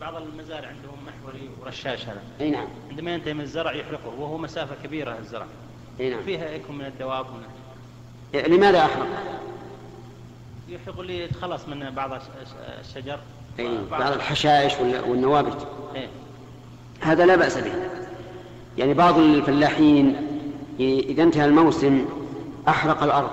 بعض 0.00 0.14
المزارع 0.16 0.68
عندهم 0.68 0.96
محوري 1.06 1.50
ورشاش 1.62 2.04
هذا. 2.06 2.20
أي 2.40 2.50
نعم. 2.50 2.66
عندما 2.90 3.14
ينتهي 3.14 3.34
من 3.34 3.40
الزرع 3.40 3.72
يحرقه 3.72 4.08
وهو 4.18 4.38
مسافة 4.38 4.74
كبيرة 4.84 5.18
الزرع. 5.18 5.46
أي 6.00 6.10
نعم. 6.10 6.22
فيها 6.22 6.50
يكون 6.50 6.78
من 6.78 6.84
الدواب 6.84 7.26
من 7.26 7.42
لماذا 8.56 8.78
أحرق؟ 8.80 9.06
يحرق 10.68 11.00
اللي 11.00 11.20
يتخلص 11.20 11.68
من 11.68 11.90
بعض 11.90 12.12
الش- 12.12 12.22
الشجر. 12.80 13.18
أي 13.58 13.66
وبعض- 13.78 14.00
بعض 14.00 14.12
الحشائش 14.12 14.72
وال- 14.80 15.10
والنوابت. 15.10 15.66
إيه. 15.94 16.08
هذا 17.00 17.26
لا 17.26 17.36
بأس 17.36 17.58
به. 17.58 17.72
يعني 18.78 18.94
بعض 18.94 19.18
الفلاحين 19.18 20.16
إذا 20.80 21.22
انتهى 21.22 21.44
الموسم 21.44 22.04
أحرق 22.68 23.02
الأرض. 23.02 23.30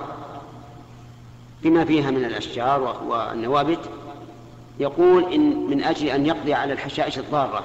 بما 1.62 1.84
فيها 1.84 2.10
من 2.10 2.24
الأشجار 2.24 2.80
و- 2.82 3.10
والنوابت 3.12 3.78
يقول 4.80 5.32
إن 5.32 5.66
من 5.70 5.84
أجل 5.84 6.06
أن 6.08 6.26
يقضي 6.26 6.54
على 6.54 6.72
الحشائش 6.72 7.18
الضارة 7.18 7.64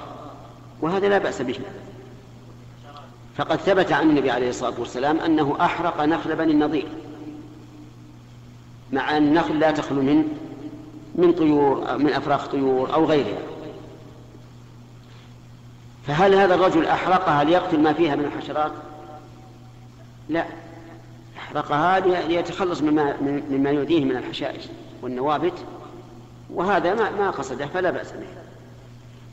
وهذا 0.82 1.08
لا 1.08 1.18
بأس 1.18 1.42
به 1.42 1.58
فقد 3.36 3.56
ثبت 3.56 3.92
عن 3.92 4.10
النبي 4.10 4.30
عليه 4.30 4.48
الصلاة 4.48 4.80
والسلام 4.80 5.18
أنه 5.20 5.56
أحرق 5.60 6.00
نخل 6.02 6.36
بني 6.36 6.52
النضير 6.52 6.86
مع 8.92 9.16
أن 9.16 9.22
النخل 9.28 9.58
لا 9.58 9.70
تخلو 9.70 10.02
من 10.02 10.24
من 11.14 11.32
طيور 11.32 11.98
من 11.98 12.12
أفراخ 12.12 12.46
طيور 12.46 12.94
أو 12.94 13.04
غيرها 13.04 13.38
فهل 16.06 16.34
هذا 16.34 16.54
الرجل 16.54 16.86
أحرقها 16.86 17.44
ليقتل 17.44 17.80
ما 17.80 17.92
فيها 17.92 18.16
من 18.16 18.24
الحشرات؟ 18.24 18.72
لا 20.28 20.44
أحرقها 21.38 22.00
لي- 22.00 22.28
ليتخلص 22.28 22.82
مما, 22.82 23.16
مما 23.50 23.70
يؤذيه 23.70 24.04
من 24.04 24.16
الحشائش 24.16 24.64
والنوابت 25.02 25.52
وهذا 26.54 26.94
ما, 26.94 27.10
ما 27.10 27.30
قصده 27.30 27.66
فلا 27.66 27.90
بأس 27.90 28.12
به. 28.12 28.26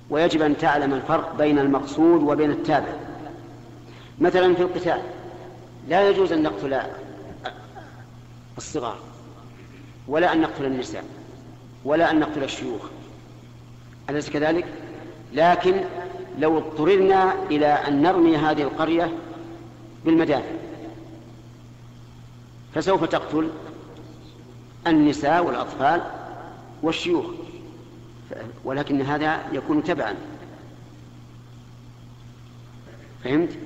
ويجب 0.10 0.42
أن 0.42 0.58
تعلم 0.58 0.94
الفرق 0.94 1.36
بين 1.36 1.60
المقصود 1.60 2.24
وبين 2.24 2.52
التابع. 2.52 2.94
مثلا 4.20 4.56
في 4.56 4.62
القتال 4.62 5.02
لا 5.88 6.10
يجوز 6.10 6.32
أن 6.32 6.44
نقتل 6.44 6.80
الصغار 8.58 8.98
ولا 10.08 10.34
أن 10.34 10.42
نقتل 10.42 10.66
النساء 10.66 11.04
ولا 11.86 12.12
أن 12.12 12.20
نقتل 12.20 12.44
الشيوخ. 12.44 12.82
أليس 14.10 14.30
كذلك؟ 14.30 14.66
لكن 15.34 15.82
لو 16.40 16.58
اضطررنا 16.58 17.34
إلى 17.52 17.68
أن 17.68 18.02
نرمي 18.02 18.38
هذه 18.38 18.62
القرية 18.62 19.12
بالمدافع 20.06 20.52
فسوف 22.76 23.04
تقتل 23.04 23.50
النساء 24.88 25.46
والأطفال 25.46 26.02
والشيوخ 26.84 27.26
ولكن 28.64 29.02
هذا 29.02 29.46
يكون 29.54 29.84
تبعا 29.84 30.16
فهمت؟ 33.24 33.58